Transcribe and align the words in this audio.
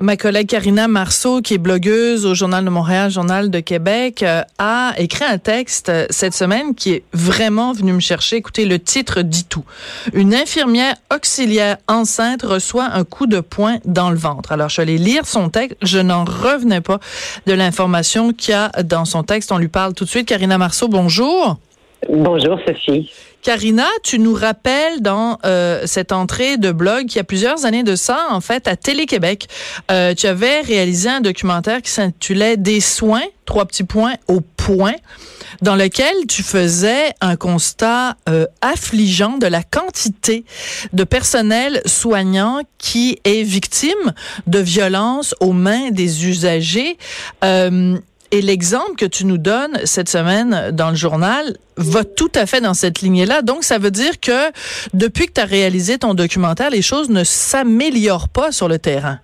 Ma 0.00 0.16
collègue 0.16 0.48
Karina 0.48 0.88
Marceau, 0.88 1.40
qui 1.40 1.54
est 1.54 1.58
blogueuse 1.58 2.26
au 2.26 2.34
Journal 2.34 2.64
de 2.64 2.70
Montréal, 2.70 3.12
Journal 3.12 3.48
de 3.48 3.60
Québec, 3.60 4.24
euh, 4.24 4.42
a 4.58 4.92
écrit 4.98 5.24
un 5.24 5.38
texte 5.38 5.88
euh, 5.88 6.06
cette 6.10 6.34
semaine 6.34 6.74
qui 6.74 6.94
est 6.94 7.04
vraiment 7.12 7.72
venu 7.72 7.92
me 7.92 8.00
chercher. 8.00 8.36
Écoutez, 8.36 8.64
le 8.64 8.80
titre 8.80 9.22
dit 9.22 9.44
tout. 9.44 9.64
Une 10.12 10.34
infirmière 10.34 10.96
auxiliaire 11.14 11.76
enceinte 11.86 12.42
reçoit 12.42 12.86
un 12.86 13.04
coup 13.04 13.28
de 13.28 13.38
poing 13.38 13.78
dans 13.84 14.10
le 14.10 14.16
ventre. 14.16 14.50
Alors, 14.50 14.68
je 14.68 14.78
vais 14.78 14.82
aller 14.82 14.98
lire 14.98 15.26
son 15.26 15.48
texte. 15.48 15.76
Je 15.80 16.00
n'en 16.00 16.24
revenais 16.24 16.80
pas 16.80 16.98
de 17.46 17.52
l'information 17.52 18.32
qu'il 18.32 18.50
y 18.50 18.54
a 18.54 18.70
dans 18.82 19.04
son 19.04 19.22
texte. 19.22 19.52
On 19.52 19.58
lui 19.58 19.68
parle 19.68 19.94
tout 19.94 20.04
de 20.04 20.10
suite. 20.10 20.26
Karina 20.26 20.58
Marceau, 20.58 20.88
bonjour. 20.88 21.56
Bonjour, 22.08 22.58
Sophie. 22.66 23.10
Carina, 23.42 23.86
tu 24.02 24.18
nous 24.18 24.32
rappelles 24.32 25.02
dans 25.02 25.38
euh, 25.44 25.82
cette 25.84 26.12
entrée 26.12 26.56
de 26.56 26.72
blog 26.72 27.06
qu'il 27.06 27.16
y 27.16 27.20
a 27.20 27.24
plusieurs 27.24 27.66
années 27.66 27.82
de 27.82 27.94
ça, 27.94 28.26
en 28.30 28.40
fait, 28.40 28.66
à 28.66 28.74
Télé-Québec, 28.74 29.48
euh, 29.90 30.14
tu 30.14 30.26
avais 30.26 30.62
réalisé 30.62 31.10
un 31.10 31.20
documentaire 31.20 31.82
qui 31.82 31.90
s'intitulait 31.90 32.56
Des 32.56 32.80
soins, 32.80 33.24
trois 33.44 33.66
petits 33.66 33.84
points 33.84 34.14
au 34.28 34.40
point, 34.40 34.94
dans 35.60 35.76
lequel 35.76 36.14
tu 36.26 36.42
faisais 36.42 37.12
un 37.20 37.36
constat 37.36 38.16
euh, 38.30 38.46
affligeant 38.62 39.36
de 39.36 39.46
la 39.46 39.62
quantité 39.62 40.46
de 40.94 41.04
personnel 41.04 41.82
soignant 41.84 42.60
qui 42.78 43.18
est 43.24 43.42
victime 43.42 44.14
de 44.46 44.58
violences 44.58 45.34
aux 45.40 45.52
mains 45.52 45.90
des 45.90 46.26
usagers. 46.26 46.96
Et 48.34 48.42
l'exemple 48.42 48.96
que 48.96 49.06
tu 49.06 49.26
nous 49.26 49.38
donnes 49.38 49.78
cette 49.84 50.08
semaine 50.08 50.72
dans 50.72 50.90
le 50.90 50.96
journal 50.96 51.56
va 51.76 52.02
tout 52.02 52.32
à 52.34 52.46
fait 52.46 52.60
dans 52.60 52.74
cette 52.74 53.00
lignée-là. 53.00 53.42
Donc, 53.42 53.62
ça 53.62 53.78
veut 53.78 53.92
dire 53.92 54.18
que 54.18 54.50
depuis 54.92 55.26
que 55.26 55.34
tu 55.34 55.40
as 55.40 55.44
réalisé 55.44 55.98
ton 55.98 56.14
documentaire, 56.14 56.68
les 56.70 56.82
choses 56.82 57.10
ne 57.10 57.22
s'améliorent 57.22 58.28
pas 58.28 58.50
sur 58.50 58.66
le 58.66 58.80
terrain. 58.80 59.20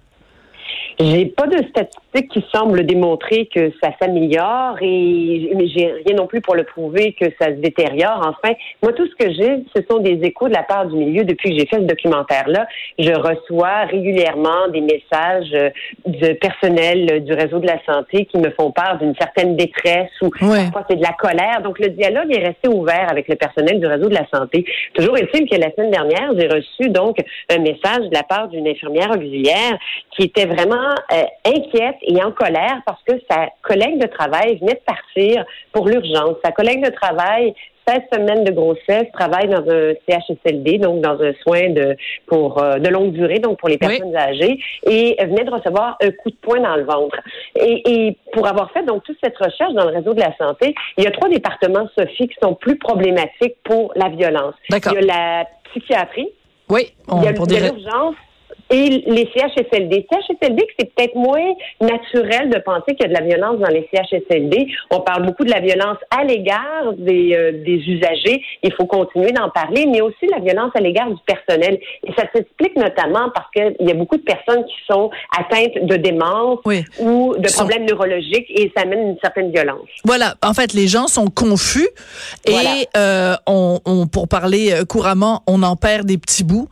J'ai 1.01 1.27
pas 1.27 1.49
de 1.49 1.57
statistiques 1.57 1.97
qui 2.19 2.45
semblent 2.53 2.85
démontrer 2.85 3.49
que 3.55 3.73
ça 3.83 3.91
s'améliore 4.01 4.77
et 4.81 5.53
mais 5.55 5.69
j'ai 5.69 5.93
rien 6.07 6.17
non 6.17 6.27
plus 6.27 6.41
pour 6.41 6.57
le 6.57 6.65
prouver 6.65 7.13
que 7.13 7.27
ça 7.41 7.47
se 7.47 7.61
détériore. 7.61 8.21
Enfin, 8.21 8.55
moi 8.83 8.93
tout 8.93 9.07
ce 9.07 9.15
que 9.15 9.33
j'ai, 9.33 9.63
ce 9.75 9.83
sont 9.89 9.99
des 9.99 10.19
échos 10.23 10.49
de 10.49 10.55
la 10.55 10.63
part 10.63 10.87
du 10.87 10.97
milieu 10.97 11.25
depuis 11.25 11.51
que 11.51 11.59
j'ai 11.59 11.67
fait 11.67 11.77
ce 11.77 11.87
documentaire-là. 11.87 12.67
Je 12.99 13.13
reçois 13.13 13.85
régulièrement 13.85 14.69
des 14.73 14.81
messages 14.81 15.53
euh, 15.55 15.71
de 16.07 16.33
personnel 16.33 17.25
du 17.25 17.33
réseau 17.33 17.59
de 17.59 17.67
la 17.67 17.83
santé 17.85 18.27
qui 18.27 18.39
me 18.39 18.51
font 18.51 18.73
part 18.73 18.99
d'une 18.99 19.15
certaine 19.15 19.57
détresse 19.57 20.11
ou 20.23 20.31
parfois 20.31 20.85
c'est 20.89 20.97
de 20.97 21.03
la 21.03 21.13
colère. 21.13 21.63
Donc 21.63 21.79
le 21.79 21.89
dialogue 21.89 22.35
est 22.35 22.45
resté 22.45 22.69
ouvert 22.69 23.09
avec 23.11 23.29
le 23.29 23.37
personnel 23.37 23.79
du 23.79 23.87
réseau 23.87 24.09
de 24.09 24.15
la 24.15 24.27
santé. 24.33 24.65
Toujours 24.95 25.17
est-il 25.17 25.49
que 25.49 25.57
la 25.57 25.71
semaine 25.73 25.91
dernière, 25.91 26.31
j'ai 26.37 26.49
reçu 26.49 26.91
donc 26.91 27.19
un 27.51 27.59
message 27.59 28.09
de 28.09 28.15
la 28.15 28.23
part 28.23 28.49
d'une 28.49 28.67
infirmière 28.67 29.11
auxiliaire 29.11 29.79
qui 30.17 30.25
était 30.25 30.47
vraiment 30.47 30.91
euh, 31.13 31.23
inquiète 31.45 31.97
et 32.03 32.23
en 32.23 32.33
colère 32.33 32.81
parce 32.87 33.03
que 33.05 33.15
sa 33.31 33.49
collègue 33.63 34.01
de 34.01 34.07
travail 34.07 34.59
venait 34.59 34.75
de 34.75 34.85
partir 34.87 35.45
pour 35.73 35.89
l'urgence. 35.89 36.37
Sa 36.45 36.53
collègue 36.53 36.85
de 36.85 36.91
travail 36.91 37.55
16 37.87 38.01
semaines 38.13 38.45
de 38.45 38.53
grossesse, 38.53 39.07
travaille 39.13 39.49
dans 39.49 39.69
un 39.69 39.95
CHSLD, 40.09 40.79
donc 40.79 41.01
dans 41.01 41.21
un 41.21 41.33
soin 41.43 41.71
de 41.71 41.97
pour 42.27 42.63
euh, 42.63 42.79
de 42.79 42.89
longue 42.89 43.13
durée, 43.13 43.39
donc 43.39 43.59
pour 43.59 43.69
les 43.69 43.79
personnes 43.79 44.15
âgées, 44.17 44.61
et 44.87 45.17
venait 45.21 45.45
de 45.45 45.51
recevoir 45.51 45.97
un 46.01 46.11
coup 46.11 46.31
de 46.31 46.37
poing 46.41 46.61
dans 46.61 46.77
le 46.77 46.85
ventre. 46.85 47.19
Et, 47.57 47.83
et, 47.91 48.17
pour 48.33 48.47
avoir 48.47 48.71
fait 48.73 48.85
donc 48.85 49.03
toute 49.05 49.19
cette 49.23 49.37
recherche 49.39 49.73
dans 49.75 49.85
le 49.85 49.97
réseau 49.97 50.15
de 50.15 50.21
la 50.21 50.37
santé, 50.37 50.75
il 50.99 51.05
y 51.05 51.07
a 51.07 51.11
trois 51.11 51.29
départements, 51.29 51.89
Sophie, 51.99 52.29
qui 52.29 52.37
sont 52.43 52.55
plus 52.55 52.77
problématiques 52.77 53.57
pour 53.65 53.93
la 53.97 54.09
violence. 54.09 54.55
Il 54.69 54.77
y 54.77 54.97
a 54.97 55.01
la 55.01 55.47
psychiatrie. 55.71 56.29
Oui, 56.69 56.93
il 57.13 57.25
y 57.25 57.27
a 57.27 57.33
l'urgence 57.33 58.15
et 58.71 59.05
les 59.07 59.29
CHSLD. 59.35 60.07
CHSLD, 60.11 60.67
c'est 60.79 60.95
peut-être 60.95 61.15
moins 61.17 61.53
naturel 61.81 62.51
de 62.51 62.59
penser 62.61 62.95
qu'il 62.95 63.03
y 63.03 63.05
a 63.05 63.09
de 63.09 63.21
la 63.21 63.27
violence 63.27 63.59
dans 63.59 63.69
les 63.69 63.89
CHSLD. 63.93 64.69
On 64.91 65.01
parle 65.01 65.27
beaucoup 65.27 65.45
de 65.45 65.51
la 65.51 65.61
violence 65.61 65.99
à 66.11 66.25
l'égard 66.25 66.93
des, 66.97 67.35
euh, 67.35 67.53
des 67.65 67.79
usagers. 67.89 68.43
Il 68.63 68.73
faut 68.75 68.87
continuer 68.87 69.33
d'en 69.33 69.51
parler, 69.51 69.87
mais 69.87 70.01
aussi 70.01 70.27
la 70.31 70.39
violence 70.39 70.71
à 70.75 70.81
l'égard 70.81 71.11
du 71.11 71.21
personnel. 71.27 71.79
Et 72.05 72.13
ça 72.17 72.25
s'explique 72.33 72.77
notamment 72.77 73.31
parce 73.35 73.51
qu'il 73.53 73.87
y 73.87 73.91
a 73.91 73.95
beaucoup 73.95 74.17
de 74.17 74.23
personnes 74.23 74.65
qui 74.65 74.77
sont 74.89 75.11
atteintes 75.37 75.85
de 75.85 75.97
démence 75.97 76.61
ou 77.01 77.35
de 77.37 77.53
problèmes 77.53 77.87
neurologiques 77.87 78.47
et 78.51 78.71
ça 78.77 78.83
amène 78.83 79.01
une 79.01 79.19
certaine 79.23 79.51
violence. 79.51 79.89
Voilà. 80.05 80.35
En 80.45 80.55
fait, 80.55 80.73
les 80.75 80.87
gens 80.87 81.09
sont 81.09 81.27
confus 81.27 81.89
et 82.47 82.87
euh, 82.97 83.35
on, 83.47 83.81
on, 83.85 84.07
pour 84.07 84.29
parler 84.29 84.73
couramment, 84.89 85.43
on 85.47 85.63
en 85.63 85.77
perd 85.77 86.07
des 86.07 86.19
petits 86.19 86.45
bouts 86.45 86.69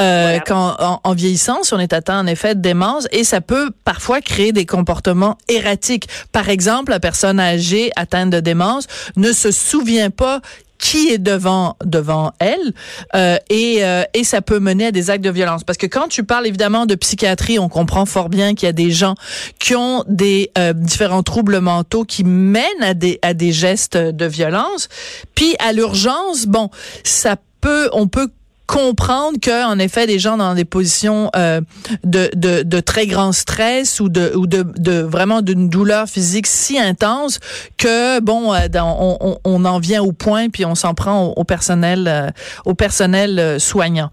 euh, 0.00 0.38
quand 0.46 0.76
en, 0.78 1.00
en 1.02 1.12
vieillissant 1.14 1.39
on 1.72 1.78
est 1.78 1.92
atteint 1.92 2.20
en 2.20 2.26
effet 2.26 2.54
de 2.54 2.60
démence 2.60 3.06
et 3.12 3.24
ça 3.24 3.40
peut 3.40 3.70
parfois 3.84 4.20
créer 4.20 4.52
des 4.52 4.66
comportements 4.66 5.38
erratiques. 5.48 6.08
Par 6.32 6.48
exemple, 6.48 6.90
la 6.90 7.00
personne 7.00 7.40
âgée 7.40 7.90
atteinte 7.96 8.30
de 8.30 8.40
démence 8.40 8.86
ne 9.16 9.32
se 9.32 9.50
souvient 9.50 10.10
pas 10.10 10.40
qui 10.78 11.08
est 11.08 11.18
devant 11.18 11.76
devant 11.84 12.32
elle 12.38 12.72
euh, 13.14 13.36
et, 13.50 13.84
euh, 13.84 14.02
et 14.14 14.24
ça 14.24 14.40
peut 14.40 14.60
mener 14.60 14.86
à 14.86 14.92
des 14.92 15.10
actes 15.10 15.22
de 15.22 15.30
violence 15.30 15.62
parce 15.62 15.76
que 15.76 15.86
quand 15.86 16.08
tu 16.08 16.24
parles 16.24 16.46
évidemment 16.46 16.86
de 16.86 16.94
psychiatrie 16.94 17.58
on 17.58 17.68
comprend 17.68 18.06
fort 18.06 18.30
bien 18.30 18.54
qu'il 18.54 18.66
y 18.66 18.70
a 18.70 18.72
des 18.72 18.90
gens 18.90 19.14
qui 19.58 19.76
ont 19.76 20.04
des 20.08 20.50
euh, 20.56 20.72
différents 20.72 21.22
troubles 21.22 21.60
mentaux 21.60 22.04
qui 22.04 22.24
mènent 22.24 22.64
à 22.80 22.94
des 22.94 23.18
à 23.20 23.34
des 23.34 23.52
gestes 23.52 23.98
de 23.98 24.24
violence 24.24 24.88
puis 25.34 25.54
à 25.58 25.74
l'urgence 25.74 26.46
bon 26.46 26.70
ça 27.04 27.36
peut 27.60 27.90
on 27.92 28.08
peut 28.08 28.30
comprendre 28.70 29.40
que 29.42 29.66
en 29.66 29.80
effet 29.80 30.06
des 30.06 30.20
gens 30.20 30.36
dans 30.36 30.54
des 30.54 30.64
positions 30.64 31.28
euh, 31.34 31.60
de, 32.04 32.30
de, 32.36 32.62
de, 32.62 32.78
très 32.78 33.08
grand 33.08 33.32
stress 33.32 33.98
ou 33.98 34.08
de 34.08 34.32
ou 34.36 34.46
de, 34.46 34.62
de 34.62 35.00
vraiment 35.00 35.42
d'une 35.42 35.68
douleur 35.68 36.08
physique 36.08 36.46
si 36.46 36.78
intense 36.78 37.40
que 37.76 38.20
bon 38.20 38.54
euh, 38.54 38.68
on, 38.80 39.38
on, 39.42 39.64
en 39.64 39.80
vient 39.80 40.04
au 40.04 40.12
point 40.12 40.50
puis 40.50 40.64
on 40.64 40.76
s'en 40.76 40.94
prend 40.94 41.34
au, 41.36 41.42
personnel 41.42 42.06
euh, 42.06 42.30
au 42.64 42.74
personnel 42.74 43.58
soignant. 43.58 44.10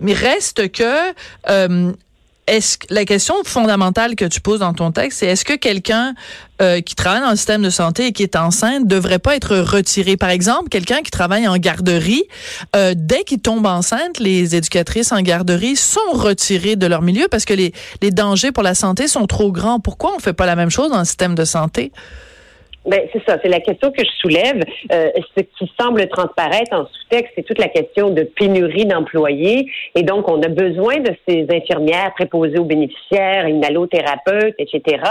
Mais 0.00 0.12
reste 0.12 0.72
que 0.72 1.12
est-ce 2.46 2.78
la 2.88 3.04
question 3.04 3.34
fondamentale 3.44 4.16
que 4.16 4.24
tu 4.24 4.40
poses 4.40 4.60
dans 4.60 4.74
ton 4.74 4.90
texte, 4.90 5.20
c'est 5.20 5.26
est-ce 5.26 5.44
que 5.44 5.54
quelqu'un 5.54 6.14
euh, 6.60 6.80
qui 6.80 6.94
travaille 6.94 7.20
dans 7.20 7.30
le 7.30 7.36
système 7.36 7.62
de 7.62 7.70
santé 7.70 8.06
et 8.06 8.12
qui 8.12 8.22
est 8.22 8.36
enceinte 8.36 8.86
devrait 8.86 9.18
pas 9.18 9.36
être 9.36 9.56
retiré? 9.56 10.16
Par 10.16 10.30
exemple, 10.30 10.68
quelqu'un 10.68 11.02
qui 11.02 11.10
travaille 11.10 11.46
en 11.46 11.56
garderie, 11.56 12.24
euh, 12.74 12.94
dès 12.96 13.22
qu'il 13.24 13.40
tombe 13.40 13.66
enceinte, 13.66 14.18
les 14.18 14.56
éducatrices 14.56 15.12
en 15.12 15.22
garderie 15.22 15.76
sont 15.76 16.00
retirées 16.12 16.76
de 16.76 16.86
leur 16.86 17.02
milieu 17.02 17.28
parce 17.30 17.44
que 17.44 17.54
les, 17.54 17.72
les 18.02 18.10
dangers 18.10 18.52
pour 18.52 18.62
la 18.62 18.74
santé 18.74 19.06
sont 19.06 19.26
trop 19.26 19.52
grands. 19.52 19.80
Pourquoi 19.80 20.12
on 20.16 20.18
fait 20.18 20.32
pas 20.32 20.46
la 20.46 20.56
même 20.56 20.70
chose 20.70 20.90
dans 20.90 20.98
le 20.98 21.04
système 21.04 21.34
de 21.34 21.44
santé? 21.44 21.92
Ben, 22.86 23.00
c'est 23.12 23.22
ça, 23.28 23.36
c'est 23.42 23.50
la 23.50 23.60
question 23.60 23.90
que 23.90 24.02
je 24.02 24.10
soulève. 24.20 24.62
Euh, 24.90 25.10
ce 25.36 25.42
qui 25.42 25.70
semble 25.78 26.08
transparaître 26.08 26.72
en 26.72 26.86
sous-texte, 26.86 27.32
c'est 27.36 27.42
toute 27.42 27.58
la 27.58 27.68
question 27.68 28.08
de 28.08 28.22
pénurie 28.22 28.86
d'employés. 28.86 29.70
Et 29.94 30.02
donc, 30.02 30.30
on 30.30 30.42
a 30.42 30.48
besoin 30.48 30.96
de 30.96 31.14
ces 31.28 31.46
infirmières 31.52 32.14
préposées 32.14 32.58
aux 32.58 32.64
bénéficiaires, 32.64 33.46
inhalothérapeutes, 33.48 34.54
etc. 34.58 35.02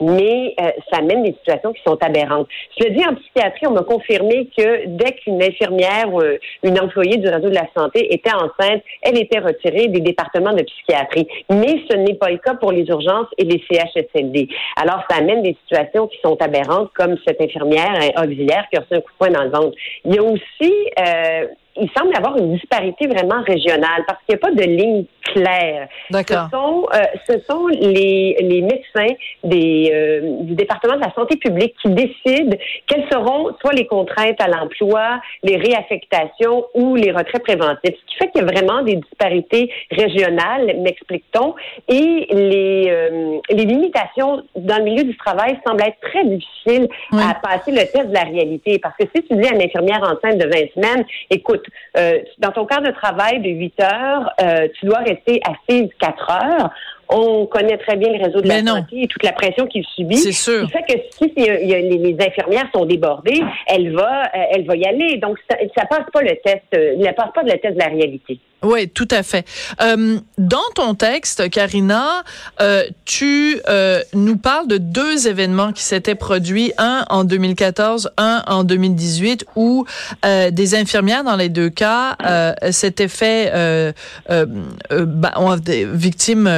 Mais 0.00 0.54
euh, 0.60 0.70
ça 0.90 0.98
amène 0.98 1.24
des 1.24 1.32
situations 1.32 1.72
qui 1.72 1.82
sont 1.84 1.98
aberrantes. 2.00 2.46
Je 2.78 2.84
le 2.84 2.94
dis 2.94 3.04
en 3.04 3.16
psychiatrie, 3.16 3.66
on 3.66 3.72
m'a 3.72 3.82
confirmé 3.82 4.48
que 4.56 4.86
dès 4.86 5.12
qu'une 5.12 5.42
infirmière 5.42 6.12
ou 6.12 6.20
euh, 6.20 6.38
une 6.62 6.78
employée 6.78 7.16
du 7.16 7.28
réseau 7.28 7.48
de 7.48 7.54
la 7.54 7.66
santé 7.76 8.14
était 8.14 8.34
enceinte, 8.34 8.82
elle 9.02 9.18
était 9.18 9.40
retirée 9.40 9.88
des 9.88 10.00
départements 10.00 10.52
de 10.52 10.62
psychiatrie. 10.62 11.26
Mais 11.50 11.80
ce 11.90 11.96
n'est 11.96 12.14
pas 12.14 12.30
le 12.30 12.38
cas 12.38 12.54
pour 12.54 12.70
les 12.70 12.84
urgences 12.84 13.28
et 13.36 13.44
les 13.44 13.60
CHSLD. 13.68 14.48
Alors, 14.76 15.02
ça 15.10 15.16
amène 15.16 15.42
des 15.42 15.56
situations 15.64 16.06
qui 16.06 16.18
sont 16.22 16.40
aberrantes, 16.40 16.92
comme 16.94 17.15
cette 17.26 17.40
infirmière 17.40 17.94
auxiliaire 18.16 18.66
qui 18.70 18.78
a 18.78 18.80
reçu 18.80 18.94
un 18.94 19.00
coup 19.00 19.12
de 19.12 19.18
poing 19.18 19.30
dans 19.30 19.44
le 19.44 19.50
ventre. 19.50 19.76
Il 20.04 20.14
y 20.14 20.18
a 20.18 20.22
aussi 20.22 20.72
euh, 20.98 21.46
il 21.78 21.90
semble 21.96 22.12
y 22.12 22.16
avoir 22.16 22.36
une 22.36 22.54
disparité 22.54 23.06
vraiment 23.06 23.42
régionale 23.42 24.04
parce 24.06 24.18
qu'il 24.24 24.34
n'y 24.34 24.40
a 24.42 24.46
pas 24.48 24.52
de 24.52 24.62
ligne 24.62 25.04
claire. 25.32 25.88
D'accord. 26.10 26.48
Ce 26.50 26.56
sont, 26.56 26.86
euh, 26.94 26.98
ce 27.28 27.40
sont 27.40 27.66
les, 27.68 28.36
les 28.40 28.62
médecins 28.62 29.14
des, 29.44 29.90
euh, 29.92 30.42
du 30.42 30.54
département 30.54 30.96
de 30.96 31.00
la 31.00 31.12
santé 31.14 31.36
publique 31.36 31.74
qui 31.82 31.90
décident 31.90 32.56
quelles 32.86 33.06
seront 33.10 33.54
soit 33.60 33.72
les 33.72 33.86
contraintes 33.86 34.40
à 34.40 34.48
l'emploi, 34.48 35.20
les 35.42 35.56
réaffectations 35.56 36.66
ou 36.74 36.94
les 36.94 37.10
retraits 37.10 37.42
préventifs. 37.42 37.76
Ce 37.82 38.06
qui 38.06 38.16
fait 38.18 38.30
qu'il 38.30 38.42
y 38.42 38.44
a 38.44 38.46
vraiment 38.46 38.82
des 38.82 38.96
disparités 38.96 39.70
régionales, 39.90 40.76
m'explique-t-on, 40.80 41.54
et 41.88 42.26
les, 42.30 42.86
euh, 42.88 43.38
les 43.50 43.64
limitations 43.64 44.42
dans 44.54 44.78
le 44.78 44.84
milieu 44.84 45.04
du 45.04 45.16
travail 45.16 45.58
semblent 45.66 45.82
être 45.82 46.00
très 46.00 46.24
difficiles 46.24 46.88
à 47.12 47.34
passer 47.34 47.72
le 47.72 47.78
test 47.78 48.08
de 48.08 48.14
la 48.14 48.22
réalité. 48.22 48.78
Parce 48.78 48.96
que 48.96 49.04
si 49.14 49.22
tu 49.22 49.36
dis 49.36 49.48
à 49.48 49.54
une 49.54 49.62
infirmière 49.62 50.02
enceinte 50.02 50.38
de 50.38 50.44
20 50.46 50.72
semaines, 50.74 51.04
écoute, 51.30 51.65
euh, 51.96 52.18
dans 52.38 52.52
ton 52.52 52.66
cadre 52.66 52.86
de 52.86 52.92
travail 52.92 53.40
de 53.40 53.48
8 53.48 53.80
heures, 53.80 54.30
euh, 54.40 54.68
tu 54.78 54.86
dois 54.86 54.98
rester 54.98 55.40
assise 55.44 55.90
4 56.00 56.30
heures. 56.30 56.70
On 57.08 57.46
connaît 57.46 57.78
très 57.78 57.96
bien 57.96 58.12
le 58.12 58.24
réseau 58.24 58.40
de 58.40 58.48
la 58.48 58.62
santé 58.62 59.02
et 59.02 59.06
toute 59.06 59.22
la 59.22 59.32
pression 59.32 59.66
qu'il 59.66 59.84
subit. 59.84 60.16
C'est 60.16 60.32
sûr. 60.32 60.68
Fait 60.70 60.82
que 60.82 61.00
si 61.12 61.32
les, 61.36 62.16
infirmières 62.20 62.68
sont 62.74 62.84
débordées, 62.84 63.42
elle 63.66 63.94
va, 63.94 64.24
euh, 64.24 64.38
elle 64.52 64.66
va 64.66 64.76
y 64.76 64.84
aller. 64.84 65.18
Donc 65.18 65.38
ça, 65.48 65.56
ça 65.76 65.86
passe 65.86 66.06
pas 66.12 66.22
le 66.22 66.36
test, 66.44 66.62
euh, 66.74 66.96
ne 66.96 67.12
passe 67.12 67.32
pas 67.34 67.42
le 67.42 67.58
test 67.58 67.74
de 67.74 67.78
la 67.78 67.88
réalité. 67.88 68.40
Oui, 68.62 68.88
tout 68.88 69.08
à 69.10 69.22
fait. 69.22 69.46
Euh, 69.80 70.18
dans 70.38 70.58
ton 70.74 70.94
texte, 70.94 71.48
Karina, 71.50 72.24
euh, 72.60 72.84
tu 73.04 73.60
euh, 73.68 74.00
nous 74.14 74.36
parles 74.38 74.66
de 74.66 74.78
deux 74.78 75.28
événements 75.28 75.72
qui 75.72 75.82
s'étaient 75.82 76.14
produits, 76.14 76.72
un 76.78 77.04
en 77.10 77.24
2014, 77.24 78.10
un 78.16 78.42
en 78.46 78.64
2018, 78.64 79.46
où 79.56 79.84
euh, 80.24 80.50
des 80.50 80.74
infirmières 80.74 81.22
dans 81.22 81.36
les 81.36 81.50
deux 81.50 81.68
cas 81.68 82.16
euh, 82.24 82.54
s'étaient 82.70 83.08
fait 83.08 83.52
euh, 83.54 83.92
bah, 84.28 85.34
des 85.62 85.84
victimes 85.84 86.50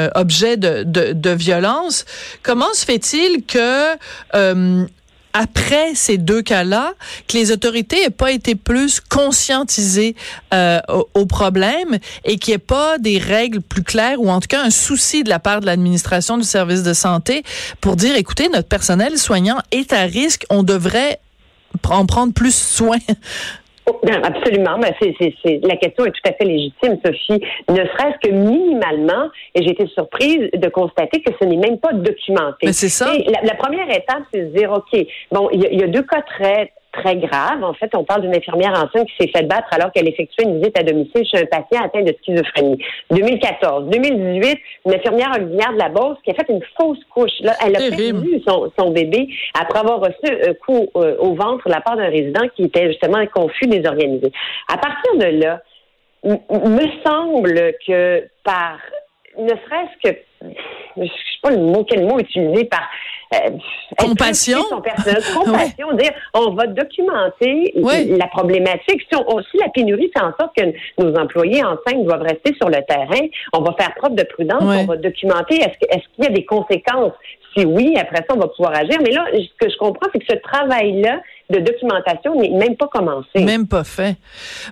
de, 0.56 1.30
violence. 1.30 2.04
Comment 2.42 2.72
se 2.74 2.84
fait-il 2.84 3.44
que 3.44 3.96
après 5.38 5.94
ces 5.94 6.18
deux 6.18 6.42
cas-là, 6.42 6.94
que 7.28 7.36
les 7.36 7.52
autorités 7.52 8.02
n'aient 8.02 8.10
pas 8.10 8.32
été 8.32 8.54
plus 8.54 9.00
conscientisées 9.00 10.16
euh, 10.52 10.80
au, 11.14 11.26
problème 11.26 11.98
et 12.24 12.38
qu'il 12.38 12.52
n'y 12.52 12.56
ait 12.56 12.58
pas 12.58 12.98
des 12.98 13.18
règles 13.18 13.60
plus 13.60 13.82
claires 13.82 14.20
ou 14.20 14.30
en 14.30 14.40
tout 14.40 14.48
cas 14.48 14.62
un 14.62 14.70
souci 14.70 15.22
de 15.22 15.28
la 15.28 15.38
part 15.38 15.60
de 15.60 15.66
l'administration 15.66 16.38
du 16.38 16.44
service 16.44 16.82
de 16.82 16.92
santé 16.92 17.44
pour 17.80 17.96
dire, 17.96 18.16
écoutez, 18.16 18.48
notre 18.48 18.68
personnel 18.68 19.18
soignant 19.18 19.58
est 19.70 19.92
à 19.92 20.02
risque, 20.02 20.44
on 20.50 20.62
devrait 20.62 21.20
en 21.84 22.06
prendre 22.06 22.32
plus 22.32 22.54
soin? 22.54 22.98
Absolument. 24.22 24.78
Ben, 24.78 24.92
c'est, 25.00 25.60
la 25.62 25.76
question 25.76 26.04
est 26.04 26.10
tout 26.10 26.28
à 26.28 26.32
fait 26.32 26.44
légitime, 26.44 26.98
Sophie. 27.04 27.40
Ne 27.68 27.76
serait-ce 27.76 28.28
que 28.28 28.32
minimalement, 28.32 29.28
et 29.54 29.62
j'ai 29.62 29.70
été 29.70 29.86
surprise 29.88 30.50
de 30.52 30.68
constater 30.68 31.22
que 31.22 31.32
ce 31.40 31.44
n'est 31.44 31.56
même 31.56 31.78
pas 31.78 31.92
documenté. 31.92 32.66
Mais 32.66 32.72
c'est 32.72 32.88
ça. 32.88 33.12
la, 33.42 33.54
première 33.54 33.88
étape, 33.90 34.22
c'est 34.32 34.40
de 34.40 34.56
dire, 34.56 34.72
OK, 34.72 35.06
bon, 35.32 35.48
il 35.52 35.60
y, 35.60 35.82
a 35.82 35.86
deux 35.86 36.02
cas 36.02 36.22
très 36.22 36.72
très 36.98 37.16
grave. 37.16 37.62
En 37.62 37.74
fait, 37.74 37.90
on 37.94 38.04
parle 38.04 38.22
d'une 38.22 38.34
infirmière 38.34 38.72
enceinte 38.72 39.08
qui 39.08 39.16
s'est 39.18 39.30
fait 39.34 39.44
battre 39.44 39.68
alors 39.70 39.92
qu'elle 39.92 40.08
effectuait 40.08 40.44
une 40.44 40.58
visite 40.58 40.78
à 40.78 40.82
domicile 40.82 41.24
chez 41.24 41.38
un 41.38 41.46
patient 41.46 41.84
atteint 41.84 42.02
de 42.02 42.14
schizophrénie. 42.22 42.78
2014. 43.10 43.88
2018, 43.88 44.58
une 44.86 44.94
infirmière 44.94 45.30
ordinaire 45.30 45.72
de 45.72 45.78
la 45.78 45.88
Beauce 45.88 46.18
qui 46.24 46.30
a 46.30 46.34
fait 46.34 46.46
une 46.48 46.62
fausse 46.78 47.02
couche. 47.14 47.40
Là, 47.40 47.54
elle 47.64 47.76
a 47.76 47.78
perdu 47.78 48.42
son, 48.46 48.70
son, 48.78 48.90
bébé 48.90 49.28
après 49.58 49.80
avoir 49.80 50.00
reçu 50.00 50.48
un 50.48 50.54
coup 50.54 50.88
euh, 50.96 51.16
au 51.18 51.34
ventre 51.34 51.66
de 51.68 51.72
la 51.72 51.80
part 51.80 51.96
d'un 51.96 52.08
résident 52.08 52.48
qui 52.56 52.64
était 52.64 52.88
justement 52.88 53.24
confus, 53.34 53.66
désorganisé. 53.66 54.32
À 54.68 54.76
partir 54.78 55.16
de 55.16 55.40
là, 55.40 55.60
me 56.24 57.02
semble 57.04 57.72
que 57.86 58.24
par 58.44 58.78
ne 59.38 59.48
serait-ce 59.48 60.10
que 60.10 60.18
je 61.02 61.08
sais 61.08 61.40
pas 61.42 61.50
le 61.50 61.58
mot 61.58 61.84
quel 61.84 62.06
mot 62.06 62.18
utiliser 62.18 62.64
par 62.64 62.88
euh, 63.34 63.50
compassion? 63.98 64.62
Compassion, 64.70 65.92
dire 65.92 66.12
on 66.34 66.54
va 66.54 66.66
documenter 66.66 67.72
la 67.76 68.26
problématique. 68.28 69.02
Si, 69.10 69.16
on, 69.16 69.42
si, 69.42 69.58
la 69.58 69.68
pénurie 69.68 70.10
fait 70.16 70.22
en 70.22 70.32
sorte 70.38 70.56
que 70.56 70.64
nos 70.98 71.14
employés 71.14 71.62
enceintes 71.62 72.04
doivent 72.04 72.22
rester 72.22 72.54
sur 72.54 72.68
le 72.68 72.82
terrain, 72.88 73.26
on 73.52 73.60
va 73.60 73.74
faire 73.78 73.94
preuve 73.96 74.14
de 74.14 74.24
prudence, 74.24 74.62
on 74.62 74.86
va 74.86 74.96
documenter. 74.96 75.56
Est-ce 75.56 76.08
qu'il 76.14 76.24
y 76.24 76.26
a 76.26 76.30
des 76.30 76.44
conséquences? 76.44 77.12
Si 77.56 77.64
oui, 77.64 77.96
après 77.98 78.18
ça, 78.18 78.34
on 78.34 78.38
va 78.38 78.48
pouvoir 78.48 78.74
agir. 78.76 78.98
Mais 79.02 79.10
là, 79.10 79.24
ce 79.32 79.64
que 79.64 79.70
je 79.70 79.76
comprends, 79.78 80.08
c'est 80.12 80.20
que 80.20 80.26
ce 80.28 80.36
travail-là 80.36 81.20
de 81.50 81.60
documentation 81.60 82.34
n'est 82.38 82.50
même 82.50 82.76
pas 82.76 82.88
commencé. 82.88 83.38
Même 83.38 83.66
pas 83.66 83.82
fait. 83.82 84.16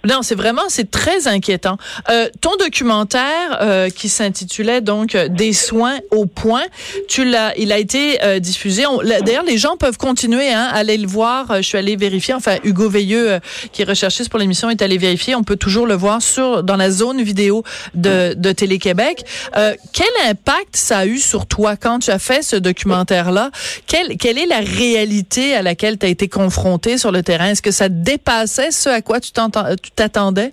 Non, 0.07 0.21
c'est 0.21 0.35
vraiment, 0.35 0.69
c'est 0.69 0.91
très 0.91 1.27
inquiétant. 1.27 1.79
Euh, 2.11 2.29
ton 2.43 2.55
documentaire 2.59 3.59
euh, 3.63 3.89
qui 3.89 4.11
s'intitulait 4.11 4.83
donc 4.83 5.17
Des 5.17 5.55
soins 5.55 5.99
au 6.11 6.27
point, 6.27 6.65
tu 7.09 7.25
l'as, 7.25 7.57
il 7.57 7.73
a 7.73 7.79
été 7.79 8.23
euh, 8.23 8.39
diffusé. 8.41 8.85
D'ailleurs, 9.25 9.45
les 9.45 9.57
gens 9.57 9.77
peuvent 9.79 9.97
continuer 9.97 10.53
hein, 10.53 10.69
à 10.71 10.79
aller 10.79 10.99
le 10.99 11.07
voir. 11.07 11.51
Euh, 11.51 11.57
je 11.59 11.63
suis 11.63 11.79
allée 11.79 11.97
vérifier. 11.97 12.35
Enfin, 12.35 12.57
Hugo 12.63 12.91
Veilleux, 12.91 13.33
euh, 13.33 13.39
qui 13.73 13.81
est 13.81 13.87
recherchiste 13.87 14.29
pour 14.29 14.39
l'émission, 14.39 14.69
est 14.69 14.83
allé 14.83 14.99
vérifier. 14.99 15.35
On 15.35 15.45
peut 15.45 15.57
toujours 15.57 15.87
le 15.87 15.95
voir 15.95 16.21
sur 16.21 16.63
dans 16.63 16.77
la 16.77 16.91
zone 16.91 17.23
vidéo 17.23 17.63
de, 17.95 18.35
de 18.35 18.53
Télé-Québec. 18.53 19.25
quel 19.93 20.07
impact 20.29 20.77
ça 20.77 20.99
a 20.99 21.07
eu 21.07 21.19
sur 21.19 21.47
toi 21.47 21.77
quand 21.77 22.01
tu 22.01 22.11
as 22.11 22.19
fait 22.19 22.43
ce 22.43 22.57
documentaire-là? 22.57 23.51
Quelle, 23.87 24.19
quelle 24.19 24.37
est 24.39 24.47
la 24.47 24.61
réalité 24.61 25.55
à 25.55 25.63
laquelle 25.63 25.99
tu 25.99 26.05
as 26.05 26.11
été 26.11 26.29
confronté? 26.29 26.66
Sur 26.97 27.13
le 27.13 27.23
terrain? 27.23 27.51
Est-ce 27.51 27.63
que 27.63 27.71
ça 27.71 27.89
dépassait 27.89 28.71
ce 28.71 28.89
à 28.89 29.01
quoi 29.03 29.21
tu 29.21 29.33
t'attendais? 29.33 30.53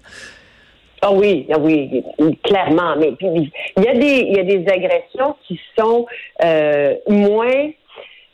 Ah 1.01 1.11
oui, 1.11 1.45
ah 1.53 1.59
oui, 1.59 2.05
clairement. 2.43 2.95
Mais 2.97 3.13
il 3.21 3.51
y 3.83 3.87
a 3.87 3.93
des, 3.93 4.25
il 4.29 4.37
y 4.37 4.39
a 4.39 4.43
des 4.43 4.65
agressions 4.71 5.35
qui 5.47 5.59
sont 5.77 6.05
euh, 6.43 6.95
moins 7.09 7.71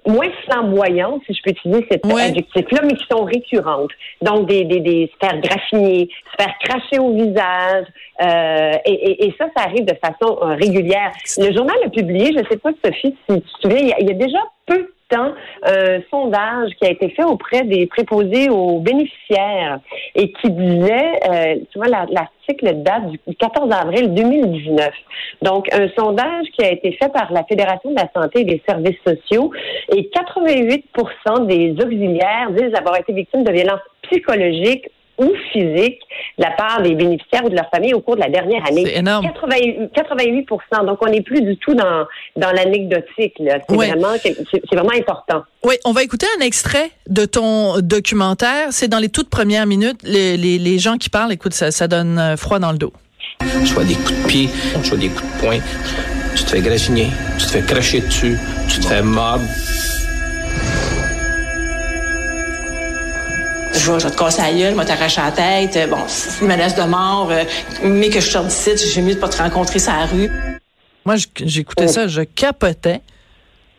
moins 0.08 0.30
flamboyantes, 0.46 1.22
si 1.26 1.34
je 1.34 1.42
peux 1.44 1.52
utiliser 1.52 1.86
cet 1.92 2.06
adjectif-là, 2.06 2.82
mais 2.84 2.94
qui 2.94 3.06
sont 3.12 3.24
récurrentes. 3.26 3.92
Donc, 4.22 4.48
des, 4.48 4.64
des, 4.64 4.80
des 4.80 5.12
se 5.12 5.28
faire 5.28 5.40
graffiner, 5.42 6.10
se 6.32 6.44
faire 6.44 6.54
cracher 6.64 7.00
au 7.00 7.14
visage, 7.14 7.86
euh, 8.22 8.72
et, 8.86 9.26
et, 9.26 9.36
ça, 9.38 9.46
ça 9.56 9.64
arrive 9.66 9.86
de 9.86 9.96
façon 10.04 10.40
euh, 10.42 10.56
régulière. 10.56 11.12
Le 11.38 11.54
journal 11.54 11.76
a 11.86 11.90
publié, 11.90 12.28
je 12.28 12.40
ne 12.40 12.48
sais 12.50 12.58
pas, 12.58 12.72
Sophie, 12.84 13.16
si 13.30 13.36
tu 13.36 13.42
te 13.42 13.62
souviens, 13.62 13.94
il 14.00 14.08
y 14.08 14.12
a 14.12 14.14
déjà 14.14 14.40
peu 14.70 14.90
un 15.16 15.34
euh, 15.68 16.00
sondage 16.10 16.72
qui 16.80 16.88
a 16.88 16.92
été 16.92 17.10
fait 17.10 17.24
auprès 17.24 17.64
des 17.64 17.88
préposés 17.88 18.50
aux 18.50 18.80
bénéficiaires 18.80 19.80
et 20.16 20.32
qui 20.34 20.50
disait, 20.52 21.12
euh, 21.30 21.56
tu 21.72 21.80
vois, 21.80 21.88
l'article 21.88 22.84
date 22.84 23.08
du 23.28 23.36
14 23.36 23.72
avril 23.72 24.14
2019. 24.14 24.90
Donc, 25.42 25.68
un 25.74 25.90
sondage 25.98 26.48
qui 26.56 26.64
a 26.64 26.72
été 26.72 26.92
fait 26.94 27.12
par 27.12 27.32
la 27.32 27.44
Fédération 27.44 27.92
de 27.92 27.96
la 27.96 28.10
santé 28.14 28.42
et 28.42 28.46
des 28.46 28.62
services 28.68 29.00
sociaux 29.06 29.52
et 29.92 30.10
88% 30.16 31.48
des 31.48 31.72
auxiliaires 31.84 32.52
disent 32.52 32.76
avoir 32.76 32.98
été 32.98 33.14
victimes 33.14 33.44
de 33.44 33.52
violences 33.52 33.82
psychologiques 34.04 34.90
ou 35.20 35.34
physique 35.52 36.00
de 36.38 36.44
la 36.44 36.52
part 36.52 36.82
des 36.82 36.96
bénéficiaires 36.96 37.46
ou 37.46 37.50
de 37.50 37.56
leur 37.56 37.70
famille 37.70 37.94
au 37.94 38.02
cours 38.02 38.16
de 38.16 38.22
la 38.22 38.30
dernière 38.30 38.66
année. 38.66 38.84
C'est 38.86 39.00
énorme. 39.00 39.26
88, 39.94 40.48
Donc, 40.86 40.98
on 41.02 41.10
n'est 41.10 41.22
plus 41.22 41.42
du 41.42 41.58
tout 41.58 41.74
dans, 41.74 42.06
dans 42.36 42.52
l'anecdotique. 42.52 43.34
C'est 43.38 43.76
vraiment, 43.76 44.14
c'est 44.24 44.76
vraiment 44.76 44.94
important. 44.98 45.44
Oui, 45.64 45.76
on 45.86 45.92
va 45.92 46.04
écouter 46.04 46.26
un 46.40 46.46
extrait 46.46 46.92
de 47.08 47.26
ton 47.26 47.80
documentaire. 47.80 48.68
C'est 48.72 48.88
dans 48.88 49.00
les 49.00 49.10
toutes 49.10 49.30
premières 49.30 49.66
minutes. 49.66 50.00
Les, 50.04 50.38
les, 50.38 50.58
les 50.58 50.80
gens 50.80 50.98
qui 50.98 51.10
parlent, 51.10 51.34
écoute, 51.34 51.54
ça, 51.54 51.72
ça 51.72 51.88
donne 51.88 52.18
euh, 52.18 52.38
froid 52.38 52.60
dans 52.60 52.72
le 52.72 52.78
dos. 52.78 52.94
Je 53.42 53.74
vois 53.74 53.84
des 53.84 53.96
coups 53.96 54.22
de 54.22 54.28
pied, 54.28 54.50
je 54.84 54.90
vois 54.90 54.98
des 54.98 55.10
coups 55.10 55.24
de 55.36 55.40
poing. 55.42 55.60
Tu 56.36 56.44
te 56.44 56.50
fais 56.50 56.62
grachiner, 56.62 57.08
tu 57.38 57.46
te 57.46 57.52
fais 57.52 57.62
cracher 57.62 58.02
dessus, 58.02 58.38
tu 58.68 58.80
te 58.80 58.86
fais 58.86 59.02
mordre. 59.02 59.44
Je 63.80 63.92
vais, 63.92 63.98
te 64.12 64.18
casser 64.18 64.42
la 64.42 64.52
gueule, 64.52 64.74
je 64.74 64.80
vais 64.80 64.86
t'arracher 64.86 65.22
la 65.22 65.32
tête. 65.32 65.76
Euh, 65.78 65.88
bon, 65.88 65.98
une 66.42 66.48
menace 66.48 66.76
de 66.76 66.84
mort, 66.84 67.30
euh, 67.32 67.44
mais 67.84 68.10
que 68.10 68.20
je 68.20 68.30
sorte 68.30 68.48
d'ici, 68.48 68.72
j'ai 68.94 69.02
mieux 69.02 69.16
de 69.16 69.20
pas 69.20 69.30
te 69.30 69.38
rencontrer 69.38 69.80
sur 69.80 69.94
la 69.94 70.06
rue. 70.06 70.30
Moi, 71.06 71.16
j'écoutais 71.38 71.88
ça, 71.88 72.08
je 72.08 72.22
capotais. 72.22 73.02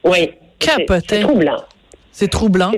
Oui. 0.04 0.32
Capotais. 0.58 1.16
C'est 1.16 1.20
troublant. 1.22 1.64
C'est 2.12 2.28
troublant. 2.28 2.72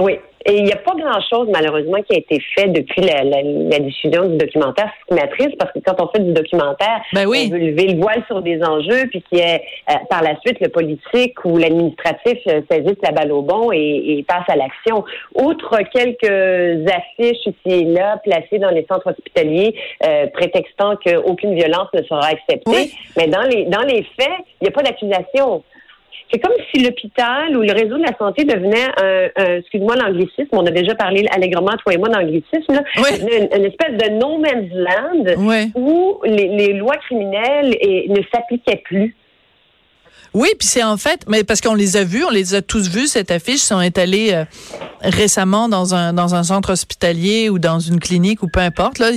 Oui. 0.00 0.18
Et 0.46 0.56
il 0.56 0.64
n'y 0.64 0.72
a 0.72 0.76
pas 0.76 0.94
grand-chose, 0.94 1.48
malheureusement, 1.52 1.98
qui 2.08 2.16
a 2.16 2.18
été 2.18 2.40
fait 2.56 2.68
depuis 2.68 3.02
la, 3.02 3.24
la, 3.24 3.78
diffusion 3.78 4.26
du 4.26 4.38
documentaire 4.38 4.90
Stigmatrice, 5.04 5.54
parce 5.58 5.70
que 5.72 5.80
quand 5.84 6.00
on 6.02 6.08
fait 6.08 6.20
du 6.20 6.32
documentaire, 6.32 7.02
ben 7.12 7.26
oui. 7.26 7.48
on 7.48 7.54
veut 7.54 7.60
lever 7.60 7.88
le 7.88 8.00
voile 8.00 8.24
sur 8.26 8.40
des 8.40 8.62
enjeux, 8.62 9.06
puis 9.10 9.22
qui 9.30 9.38
est 9.38 9.62
euh, 9.90 9.94
par 10.08 10.22
la 10.22 10.40
suite 10.40 10.58
le 10.60 10.68
politique 10.68 11.44
ou 11.44 11.58
l'administratif 11.58 12.38
euh, 12.46 12.62
saisisse 12.70 12.96
la 13.02 13.12
balle 13.12 13.32
au 13.32 13.42
bon 13.42 13.70
et, 13.72 14.24
passe 14.26 14.48
à 14.48 14.56
l'action. 14.56 15.04
Outre 15.34 15.78
quelques 15.92 16.90
affiches 16.90 17.46
ici 17.46 17.54
et 17.66 17.84
là 17.84 18.18
placées 18.22 18.58
dans 18.58 18.70
les 18.70 18.86
centres 18.90 19.10
hospitaliers, 19.10 19.74
euh, 20.06 20.26
prétextant 20.28 20.96
qu'aucune 20.96 21.54
violence 21.54 21.88
ne 21.94 22.02
sera 22.02 22.26
acceptée, 22.26 22.92
mais 23.16 23.26
dans 23.26 23.42
les 23.42 23.64
dans 23.64 23.82
les 23.82 24.02
faits, 24.18 24.38
il 24.60 24.64
n'y 24.64 24.68
a 24.68 24.72
pas 24.72 24.82
d'accusation. 24.82 25.62
C'est 26.32 26.38
comme 26.38 26.52
si 26.70 26.82
l'hôpital 26.82 27.56
ou 27.56 27.62
le 27.62 27.72
réseau 27.72 27.96
de 27.96 28.02
la 28.02 28.16
santé 28.16 28.44
devenait 28.44 28.86
un, 29.02 29.56
excuse-moi 29.58 29.96
l'anglicisme, 29.96 30.48
on 30.52 30.66
a 30.66 30.70
déjà 30.70 30.94
parlé 30.94 31.26
allègrement, 31.34 31.72
toi 31.82 31.92
et 31.92 31.98
moi, 31.98 32.08
d'anglicisme, 32.08 32.82
une, 32.96 33.64
espèce 33.64 33.96
de 33.96 34.10
no 34.18 34.38
man's 34.38 34.70
land 34.72 35.70
où 35.74 36.20
les, 36.24 36.72
lois 36.74 36.96
criminelles 36.98 37.76
ne 38.08 38.22
s'appliquaient 38.32 38.82
plus. 38.84 39.16
Oui, 40.32 40.48
puis 40.56 40.68
c'est 40.68 40.84
en 40.84 40.96
fait, 40.96 41.24
mais 41.26 41.42
parce 41.42 41.60
qu'on 41.60 41.74
les 41.74 41.96
a 41.96 42.04
vus, 42.04 42.24
on 42.24 42.30
les 42.30 42.54
a 42.54 42.62
tous 42.62 42.88
vus 42.88 43.08
cette 43.08 43.32
affiche, 43.32 43.56
ils 43.56 43.58
sont 43.58 43.98
allés 43.98 44.32
euh, 44.32 44.44
récemment 45.00 45.68
dans 45.68 45.94
un 45.96 46.12
dans 46.12 46.36
un 46.36 46.44
centre 46.44 46.70
hospitalier 46.70 47.48
ou 47.48 47.58
dans 47.58 47.80
une 47.80 47.98
clinique 47.98 48.44
ou 48.44 48.48
peu 48.48 48.60
importe 48.60 49.00
là, 49.00 49.10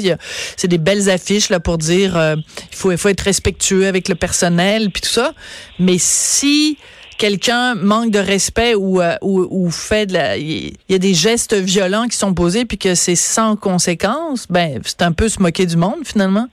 c'est 0.58 0.68
des 0.68 0.80
belles 0.80 1.12
affiches 1.12 1.50
là 1.50 1.60
pour 1.60 1.78
dire 1.78 2.18
euh, 2.18 2.36
il 2.72 2.76
faut 2.76 2.92
il 2.92 2.98
faut 2.98 3.10
être 3.10 3.22
respectueux 3.22 3.86
avec 3.86 4.10
le 4.10 4.16
personnel 4.16 4.90
puis 4.90 5.02
tout 5.02 5.10
ça. 5.10 5.34
Mais 5.78 5.98
si 6.00 6.80
quelqu'un 7.18 7.76
manque 7.76 8.12
de 8.12 8.20
respect 8.20 8.76
ou, 8.76 9.02
euh, 9.02 9.16
ou, 9.22 9.48
ou, 9.50 9.70
fait 9.70 10.06
de 10.06 10.14
la, 10.14 10.38
il 10.38 10.74
y 10.90 10.96
a 10.96 10.98
des 10.98 11.14
gestes 11.14 11.54
violents 11.54 12.08
qui 12.08 12.18
sont 12.18 12.34
posés 12.34 12.66
puis 12.66 12.78
que 12.78 12.96
c'est 12.96 13.16
sans 13.16 13.56
conséquence, 13.56 14.48
ben 14.50 14.80
c'est 14.84 15.02
un 15.02 15.12
peu 15.12 15.30
se 15.30 15.42
moquer 15.42 15.66
du 15.66 15.78
monde 15.78 16.06
finalement. 16.06 16.48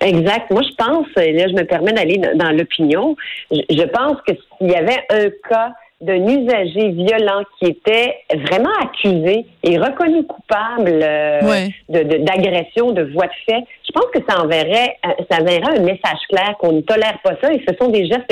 Exact. 0.00 0.50
Moi, 0.50 0.62
je 0.62 0.74
pense, 0.76 1.06
et 1.16 1.32
là, 1.32 1.48
je 1.48 1.54
me 1.54 1.64
permets 1.64 1.92
d'aller 1.92 2.20
dans 2.36 2.50
l'opinion, 2.52 3.16
je 3.50 3.82
pense 3.88 4.16
que 4.26 4.34
s'il 4.58 4.70
y 4.70 4.76
avait 4.76 5.04
un 5.10 5.28
cas 5.48 5.72
d'un 6.00 6.24
usager 6.28 6.90
violent 6.90 7.42
qui 7.58 7.70
était 7.70 8.14
vraiment 8.32 8.70
accusé 8.80 9.46
et 9.64 9.78
reconnu 9.78 10.24
coupable 10.24 11.00
euh, 11.02 11.66
d'agression, 11.88 12.92
de, 12.92 13.02
voie 13.12 13.26
de 13.26 13.32
fait, 13.44 13.64
je 13.84 13.92
pense 13.92 14.06
que 14.14 14.20
ça 14.28 14.40
enverrait, 14.40 14.96
euh, 15.04 15.24
ça 15.28 15.40
enverrait 15.40 15.78
un 15.78 15.82
message 15.82 16.20
clair 16.28 16.54
qu'on 16.60 16.72
ne 16.72 16.82
tolère 16.82 17.18
pas 17.24 17.32
ça 17.42 17.52
et 17.52 17.60
ce 17.68 17.74
sont 17.80 17.88
des 17.88 18.06
gestes 18.06 18.30